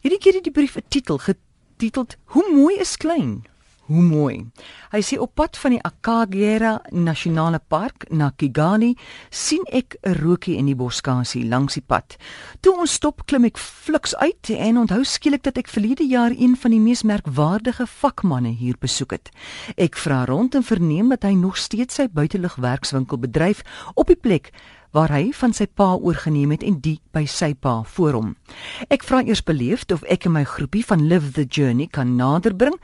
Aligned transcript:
Hierdie 0.00 0.18
keer 0.18 0.38
het 0.38 0.46
die 0.48 0.52
brief 0.52 0.76
'n 0.76 0.88
titel 0.88 1.18
getiteld 1.18 2.16
Hoe 2.32 2.46
mooi 2.52 2.76
is 2.80 2.96
klein? 2.96 3.44
Hoe 3.90 4.02
mooi. 4.02 4.46
Hy 4.92 5.00
sê 5.02 5.18
op 5.18 5.34
pad 5.34 5.58
van 5.58 5.70
die 5.70 5.82
Akagera 5.82 6.80
Nasionale 6.90 7.58
Park 7.58 8.06
na 8.10 8.30
Kigali 8.30 8.96
sien 9.30 9.64
ek 9.66 9.96
'n 10.02 10.14
rookie 10.14 10.56
in 10.56 10.66
die 10.66 10.76
boskasie 10.76 11.44
langs 11.44 11.74
die 11.74 11.82
pad. 11.82 12.16
Toe 12.60 12.78
ons 12.78 12.92
stop, 12.92 13.26
klim 13.26 13.44
ek 13.44 13.58
fliks 13.58 14.14
uit 14.16 14.50
en 14.50 14.78
onthou 14.78 15.04
skielik 15.04 15.42
dat 15.42 15.58
ek 15.58 15.68
verlede 15.68 16.06
jaar 16.06 16.30
een 16.30 16.56
van 16.56 16.70
die 16.70 16.80
mees 16.80 17.02
merkwaardige 17.02 17.86
vakmanne 17.86 18.54
hier 18.54 18.76
besoek 18.78 19.10
het. 19.10 19.30
Ek 19.76 19.96
vra 19.96 20.24
rond 20.24 20.54
en 20.54 20.62
verneem 20.62 21.08
dat 21.08 21.22
hy 21.22 21.34
nog 21.34 21.56
steeds 21.56 21.94
sy 21.94 22.08
buitelugwerkswinkel 22.08 23.18
bedryf 23.18 23.62
op 23.94 24.06
die 24.06 24.16
plek 24.16 24.52
waar 24.90 25.12
hy 25.14 25.30
van 25.32 25.52
sy 25.54 25.66
pa 25.66 25.94
oorgeneem 25.94 26.50
het 26.50 26.64
en 26.66 26.80
die 26.82 26.98
by 27.14 27.24
sy 27.30 27.52
pa 27.54 27.80
voor 27.94 28.18
hom. 28.18 28.32
Ek 28.90 29.04
vra 29.06 29.22
eers 29.22 29.42
beleefd 29.46 29.92
of 29.94 30.02
ek 30.10 30.26
en 30.26 30.34
my 30.34 30.44
groepie 30.44 30.84
van 30.86 31.06
Live 31.10 31.32
the 31.36 31.46
Journey 31.46 31.86
kan 31.86 32.16
naderbring. 32.18 32.76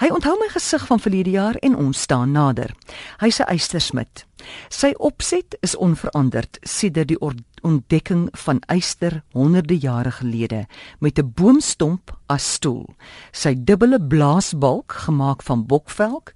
Hy 0.00 0.10
onthou 0.12 0.36
my 0.40 0.50
gesig 0.52 0.84
van 0.86 1.00
verlede 1.00 1.34
jaar 1.34 1.56
en 1.62 1.76
ons 1.76 2.00
staan 2.00 2.32
nader. 2.32 2.74
Hy's 3.20 3.40
'n 3.40 3.48
eystersmid. 3.48 4.26
Sy 4.68 4.92
opset 4.98 5.56
is 5.62 5.76
onveranderd 5.76 6.58
sedert 6.62 7.08
die 7.08 7.18
ontdekking 7.62 8.28
van 8.32 8.60
eyster 8.68 9.22
honderde 9.32 9.78
jare 9.78 10.10
gelede 10.10 10.66
met 11.00 11.18
'n 11.18 11.32
boomstomp 11.34 12.18
as 12.26 12.52
stoel. 12.52 12.94
Sy 13.32 13.54
dubbele 13.56 14.00
blaasbalk 14.00 14.92
gemaak 14.92 15.42
van 15.42 15.66
bokvelk 15.66 16.32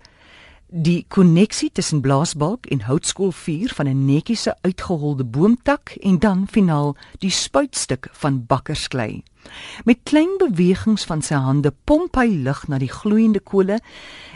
Die 0.71 1.07
koneksie 1.09 1.71
tussen 1.73 2.03
blaasbalk 2.05 2.67
en 2.67 2.83
houtskoolvuur 2.85 3.73
van 3.75 3.89
'n 3.89 4.05
netjiese 4.05 4.57
uitgeholde 4.61 5.25
boomtak 5.25 5.97
en 6.01 6.19
dan 6.19 6.47
finaal 6.51 6.97
die 7.19 7.31
spuitstuk 7.31 8.09
van 8.13 8.47
bakkersklei. 8.47 9.23
Met 9.85 9.99
klein 10.03 10.37
bewegings 10.39 11.05
van 11.05 11.23
sy 11.23 11.35
hande 11.35 11.73
pomp 11.85 12.17
hy 12.17 12.27
lug 12.27 12.69
na 12.69 12.79
die 12.79 12.93
gloeiende 12.93 13.41
kole 13.41 13.81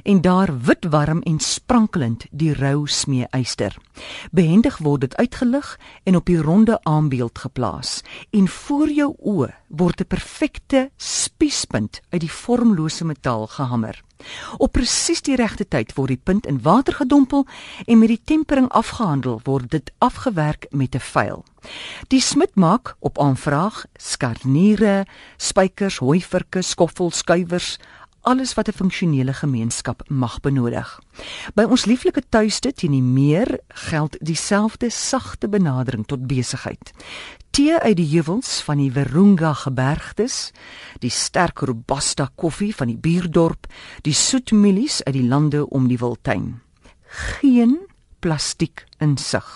en 0.03 0.21
daar 0.21 0.61
wit 0.65 0.85
warm 0.91 1.21
en 1.21 1.39
sprankelend 1.39 2.25
die 2.31 2.55
rou 2.55 2.87
smee 2.87 3.27
eyster. 3.31 3.77
Behendig 4.31 4.79
word 4.79 5.01
dit 5.01 5.17
uitgelig 5.17 5.79
en 6.05 6.17
op 6.17 6.27
die 6.27 6.41
ronde 6.43 6.79
aambeeld 6.83 7.39
geplaas 7.39 8.03
en 8.31 8.49
voor 8.49 8.89
jou 8.89 9.15
oë 9.19 9.53
word 9.69 10.01
'n 10.01 10.07
perfekte 10.07 10.91
spiespunt 10.97 12.01
uit 12.09 12.21
die 12.21 12.33
vormlose 12.33 13.05
metaal 13.05 13.47
gehamer. 13.47 14.03
Op 14.59 14.73
presies 14.73 15.23
die 15.23 15.37
regte 15.37 15.69
tyd 15.69 15.95
word 15.95 16.09
die 16.09 16.21
punt 16.23 16.47
in 16.47 16.63
water 16.63 16.95
gedompel 16.95 17.47
en 17.87 17.99
met 17.99 18.09
die 18.09 18.21
tempering 18.25 18.69
afgehandel 18.69 19.41
word 19.45 19.71
dit 19.71 19.93
afgewerk 19.99 20.67
met 20.71 20.95
'n 20.95 21.01
fyl. 21.01 21.45
Die 22.09 22.21
smid 22.21 22.55
maak 22.55 22.97
op 22.99 23.19
aanvraag 23.19 23.85
skarniere, 23.97 25.07
spykers, 25.37 25.99
hooivirke, 25.99 26.63
skoffels, 26.63 27.19
skuiwers, 27.19 27.79
alles 28.23 28.55
wat 28.55 28.69
'n 28.69 28.73
funksionele 28.73 29.33
gemeenskap 29.33 30.03
mag 30.09 30.41
benodig. 30.41 31.01
By 31.55 31.63
ons 31.63 31.85
lieflike 31.85 32.23
tuiste 32.29 32.73
teen 32.73 32.91
die 32.91 33.03
meer 33.03 33.61
geld 33.69 34.17
dieselfde 34.21 34.91
sagte 34.91 35.49
benadering 35.49 36.07
tot 36.07 36.27
besigheid. 36.27 36.93
Tee 37.51 37.79
uit 37.79 37.97
die 37.97 38.09
heuwels 38.09 38.61
van 38.61 38.79
die 38.79 38.93
Virunga 38.93 39.53
gebergtes, 39.53 40.53
die 40.99 41.11
sterk 41.11 41.59
robusta 41.59 42.31
koffie 42.35 42.75
van 42.75 42.87
die 42.87 42.97
buurdorp, 42.97 43.67
die 44.03 44.15
soet 44.15 44.53
mielies 44.53 45.03
uit 45.05 45.15
die 45.15 45.29
lande 45.29 45.69
om 45.69 45.89
die 45.89 45.99
Wildtuin. 45.99 46.63
Geen 47.03 47.79
plastiek 48.23 48.85
insig. 49.03 49.49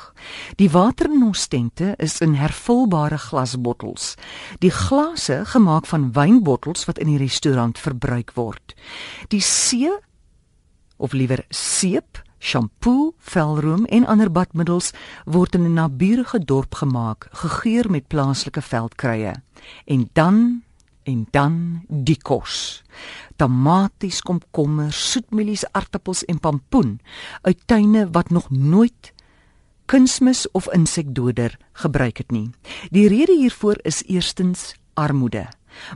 Die 0.59 0.69
water 0.75 1.09
in 1.13 1.23
ons 1.29 1.47
tente 1.49 1.95
is 2.03 2.19
in 2.25 2.35
hervulbare 2.35 3.19
glasbottels. 3.29 4.15
Die 4.63 4.73
glase 4.75 5.45
gemaak 5.53 5.87
van 5.87 6.11
wynbottels 6.17 6.87
wat 6.91 6.99
in 6.99 7.13
die 7.13 7.21
restaurant 7.23 7.79
verbruik 7.79 8.35
word. 8.35 8.75
Die 9.31 9.41
see 9.41 9.93
of 10.97 11.13
liewer 11.13 11.45
seep, 11.51 12.23
shampoo, 12.39 13.15
velroom 13.19 13.87
en 13.87 14.07
ander 14.07 14.31
badmiddels 14.33 14.93
word 15.25 15.55
in 15.55 15.65
'n 15.67 15.75
naburige 15.75 16.39
dorp 16.39 16.75
gemaak, 16.75 17.29
gegeur 17.33 17.91
met 17.91 18.09
plaaslike 18.09 18.63
veldkruie. 18.63 19.35
En 19.85 20.11
dan 20.13 20.66
en 21.07 21.27
dan 21.31 21.59
die 21.89 22.19
kos. 22.19 22.83
Tomaties, 23.39 24.21
komkommers, 24.27 24.99
soetmielies, 25.13 25.67
aartappels 25.73 26.25
en 26.27 26.41
pampoen 26.43 26.97
uit 27.47 27.61
tuine 27.67 28.09
wat 28.11 28.31
nog 28.31 28.51
nooit 28.51 29.13
kunsmis 29.87 30.47
of 30.51 30.67
insekdoder 30.75 31.55
gebruik 31.73 32.19
het 32.19 32.31
nie. 32.35 32.51
Die 32.91 33.09
rede 33.09 33.37
hiervoor 33.39 33.79
is 33.83 34.03
eerstens 34.07 34.75
armoede, 34.95 35.47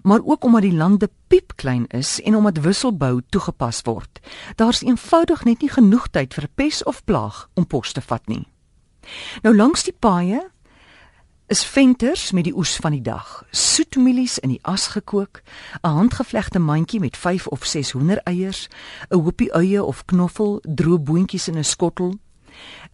maar 0.03 0.21
ook 0.25 0.45
omdat 0.45 0.63
die 0.63 0.77
lande 0.77 1.11
piepklein 1.27 1.87
is 1.87 2.21
en 2.23 2.37
omdat 2.37 2.63
wisselbou 2.63 3.21
toegepas 3.29 3.83
word. 3.83 4.21
Daar's 4.55 4.83
eenvoudig 4.83 5.45
net 5.45 5.63
nie 5.65 5.73
genoeg 5.73 6.09
tyd 6.15 6.35
vir 6.35 6.49
pes 6.55 6.85
of 6.85 7.05
plaag 7.05 7.49
om 7.55 7.67
pos 7.67 7.93
te 7.93 8.01
vat 8.05 8.27
nie. 8.29 8.47
Nou 9.43 9.57
langs 9.57 9.83
die 9.89 9.97
paaie 9.97 10.45
is 11.51 11.65
venters 11.67 12.31
met 12.31 12.47
die 12.47 12.55
oes 12.55 12.77
van 12.79 12.95
die 12.95 13.03
dag. 13.03 13.27
Soetmielies 13.51 14.37
in 14.39 14.53
die 14.53 14.61
as 14.63 14.87
gekook, 14.95 15.43
'n 15.83 15.89
handgevlegte 15.99 16.59
mandjie 16.59 17.01
met 17.01 17.17
5 17.17 17.47
of 17.47 17.65
6 17.67 17.91
hoendereiers, 17.91 18.69
'n 19.11 19.19
hoopie 19.19 19.51
eie 19.53 19.83
of 19.83 20.05
knoffel, 20.05 20.63
droë 20.63 20.99
boontjies 20.99 21.49
in 21.49 21.59
'n 21.59 21.65
skottel. 21.65 22.15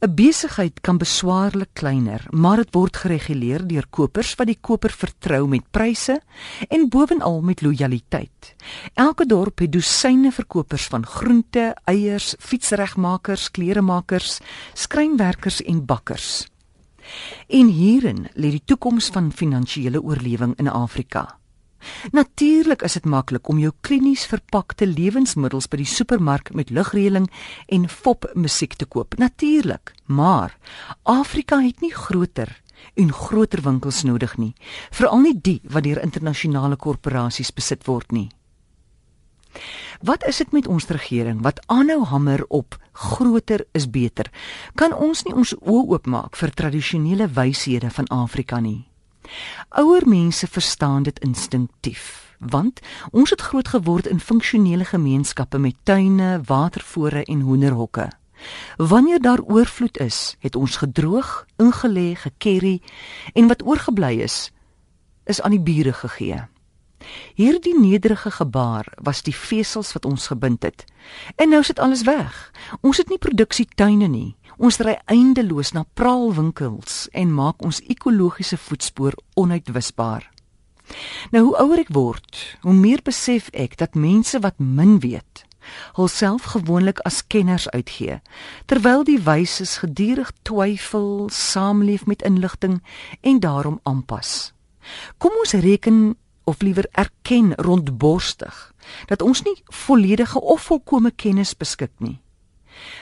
'n 0.01 0.15
Besigheid 0.15 0.81
kan 0.81 0.99
beswaarlik 0.99 1.69
kleiner, 1.73 2.27
maar 2.31 2.57
dit 2.57 2.75
word 2.75 2.97
gereguleer 2.97 3.67
deur 3.67 3.87
kopers 3.91 4.35
wat 4.35 4.47
die 4.47 4.59
koper 4.61 4.91
vertrou 4.91 5.47
met 5.49 5.71
pryse 5.71 6.21
en 6.69 6.89
bovenal 6.89 7.41
met 7.43 7.61
lojaliteit. 7.61 8.55
Elke 8.95 9.27
dorp 9.27 9.59
het 9.59 9.73
dosyne 9.73 10.33
verkopers 10.33 10.87
van 10.87 11.07
groente, 11.07 11.77
eiers, 11.85 12.35
fietsregmakers, 12.39 13.51
kleremakers, 13.51 14.39
skrynwerkers 14.73 15.63
en 15.63 15.85
bakkers. 15.85 16.47
En 17.49 17.69
hierin 17.69 18.27
lê 18.35 18.51
die 18.51 18.65
toekoms 18.65 19.11
van 19.15 19.33
finansiële 19.33 20.03
oorlewing 20.03 20.55
in 20.59 20.69
Afrika. 20.69 21.39
Natuurlik 22.11 22.83
is 22.83 22.97
dit 22.99 23.05
maklik 23.05 23.49
om 23.49 23.59
jou 23.59 23.73
klinies 23.81 24.27
verpakte 24.27 24.87
lewensmiddels 24.87 25.69
by 25.71 25.81
die 25.83 25.91
supermark 25.91 26.53
met 26.55 26.71
ligreëling 26.71 27.29
en 27.69 27.89
fop 27.89 28.27
musiek 28.35 28.75
te 28.75 28.87
koop. 28.87 29.19
Natuurlik, 29.19 29.95
maar 30.07 30.57
Afrika 31.03 31.61
het 31.63 31.81
nie 31.81 31.95
groter 31.95 32.61
en 32.95 33.13
groter 33.13 33.63
winkels 33.63 34.03
nodig 34.03 34.37
nie, 34.39 34.53
veral 34.91 35.23
nie 35.25 35.35
die 35.41 35.61
wat 35.73 35.85
deur 35.87 36.03
internasionale 36.03 36.77
korporasies 36.77 37.53
besit 37.55 37.87
word 37.87 38.13
nie. 38.13 38.29
Wat 40.03 40.27
is 40.27 40.37
dit 40.37 40.53
met 40.53 40.67
ons 40.67 40.87
regering 40.87 41.43
wat 41.43 41.61
aanhou 41.67 42.05
hamer 42.05 42.45
op 42.49 42.77
groter 42.93 43.65
is 43.73 43.91
beter? 43.91 44.31
Kan 44.75 44.95
ons 44.95 45.23
nie 45.25 45.35
ons 45.35 45.55
oë 45.55 45.87
oopmaak 45.97 46.37
vir 46.37 46.55
tradisionele 46.55 47.29
wyshede 47.29 47.91
van 47.91 48.07
Afrika 48.07 48.61
nie? 48.61 48.85
Ouer 49.69 50.09
mense 50.09 50.47
verstaan 50.47 51.03
dit 51.03 51.19
instinktief, 51.19 52.35
want 52.39 52.81
ons 53.11 53.31
het 53.31 53.41
groot 53.41 53.69
geword 53.69 54.07
in 54.07 54.21
funksionele 54.21 54.85
gemeenskappe 54.85 55.59
met 55.59 55.75
tuine, 55.83 56.41
watervore 56.47 57.25
en 57.25 57.41
hoenderhokke. 57.41 58.11
Wanneer 58.77 59.21
daar 59.21 59.41
oorvloed 59.41 59.99
is, 59.99 60.37
het 60.39 60.57
ons 60.57 60.77
gedroog, 60.77 61.47
ingelê, 61.57 62.15
gekerry 62.15 62.81
en 63.33 63.49
wat 63.49 63.65
oorgebly 63.65 64.21
is, 64.21 64.53
is 65.25 65.41
aan 65.41 65.57
die 65.57 65.61
bure 65.61 65.93
gegee. 65.93 66.45
Hierdie 67.35 67.75
nederige 67.79 68.31
gebaar 68.31 68.87
was 69.03 69.23
die 69.23 69.35
vesels 69.35 69.93
wat 69.93 70.05
ons 70.05 70.27
gebind 70.27 70.63
het. 70.63 70.85
En 71.37 71.49
nou 71.49 71.63
sit 71.63 71.79
alles 71.79 72.03
weg. 72.03 72.53
Ons 72.81 72.97
het 72.97 73.09
nie 73.09 73.19
produksietuine 73.19 74.09
nie. 74.09 74.37
Ons 74.57 74.79
ry 74.81 74.97
eindeloos 75.05 75.73
na 75.77 75.85
praalwinkels 75.95 77.09
en 77.13 77.35
maak 77.35 77.63
ons 77.63 77.83
ekologiese 77.85 78.57
voetspoor 78.57 79.15
onuitwisbaar. 79.35 80.31
Nou 81.31 81.43
hoe 81.49 81.57
ouer 81.61 81.83
ek 81.83 81.93
word, 81.93 82.41
hoe 82.63 82.75
meer 82.75 83.03
besef 83.05 83.51
ek 83.53 83.77
dat 83.77 83.99
mense 83.99 84.39
wat 84.41 84.59
min 84.63 84.99
weet, 85.03 85.45
hulself 85.99 86.53
gewoonlik 86.55 87.03
as 87.09 87.25
kenners 87.27 87.67
uitgee, 87.75 88.21
terwyl 88.71 89.03
die 89.05 89.19
wyses 89.23 89.79
gedurig 89.83 90.31
twyfel, 90.47 91.29
saamleef 91.33 92.07
met 92.07 92.23
inligting 92.23 92.79
en 93.21 93.41
daarom 93.43 93.81
aanpas. 93.83 94.53
Kom 95.19 95.35
ons 95.43 95.57
reken 95.59 96.15
of 96.47 96.63
liewer 96.63 96.87
erken 96.93 97.55
rondborstig 97.55 98.75
dat 99.11 99.23
ons 99.23 99.43
nie 99.43 99.57
volledige 99.65 100.41
of 100.41 100.63
volkomme 100.71 101.11
kennis 101.11 101.57
beskik 101.57 101.91
nie. 101.99 102.21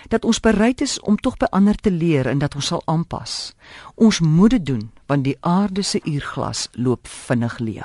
Dat 0.08 0.25
ons 0.25 0.41
bereid 0.41 0.81
is 0.81 1.00
om 1.00 1.17
tog 1.17 1.37
by 1.37 1.50
ander 1.50 1.76
te 1.76 1.91
leer 1.91 2.26
en 2.31 2.38
dat 2.38 2.55
ons 2.55 2.67
sal 2.73 2.82
aanpas. 2.88 3.55
Ons 3.94 4.20
moet 4.20 4.56
dit 4.56 4.67
doen 4.67 4.91
want 5.06 5.25
die 5.25 5.37
aarde 5.41 5.82
se 5.82 6.00
uurglas 6.05 6.69
loop 6.73 7.06
vinnig 7.06 7.58
leeg 7.58 7.82